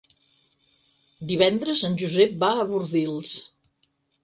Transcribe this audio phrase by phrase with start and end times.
[1.33, 3.37] Divendres en Josep va a Bordils.